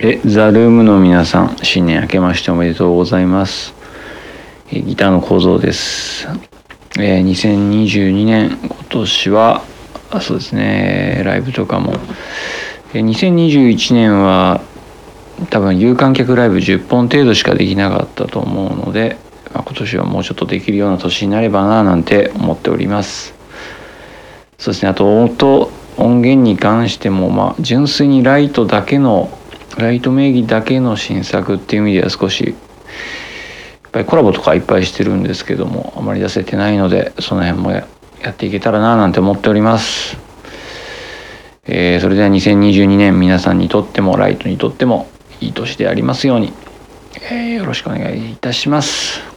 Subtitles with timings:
[0.00, 3.74] え、ザ・ルームの皆さん、新年明けましておめでとうございます。
[4.70, 6.28] えギターの構造です。
[7.00, 9.64] えー2022年、今年は、
[10.12, 11.94] あそうですね、ライブとかも。
[12.94, 14.60] えー2021年は、
[15.50, 19.16] 多分有観客ライブ10本程度しかできなかったと思うので、
[19.52, 23.34] まあ、今年はもうちょっとできるような年になればななんて思っております。
[24.58, 29.36] そうですね、あと音、音源に関しても、まあ、純粋にライトだけの、
[29.78, 32.52] ライト名義だけの新作っていう意味では少し、や
[33.88, 37.86] っぱりコラボとかいっぱいしてるんですけども、あまり出せてないので、その辺もや
[38.22, 40.18] やっていけたらななんて思っております。
[41.64, 45.06] えーそれでは2022年皆さんにとってもライトにとっても
[45.40, 46.52] いい年でありますように、
[47.30, 49.27] えーよろしくお願いいたします。